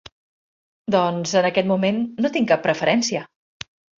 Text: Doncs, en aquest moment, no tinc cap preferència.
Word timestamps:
Doncs, 0.95 1.33
en 1.41 1.47
aquest 1.51 1.69
moment, 1.73 2.01
no 2.25 2.33
tinc 2.37 2.51
cap 2.53 2.63
preferència. 2.65 3.25